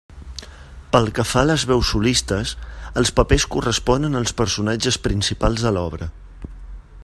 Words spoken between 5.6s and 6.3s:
de l'obra.